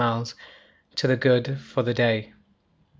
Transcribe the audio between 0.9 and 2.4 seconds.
to the good for the day.